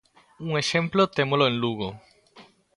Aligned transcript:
Un 0.45 0.49
exemplo 0.61 1.11
témolo 1.15 1.43
en 1.47 1.55
Lugo. 1.61 1.89